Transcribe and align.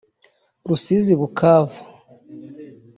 Rusizi-Bukavu 0.67 1.77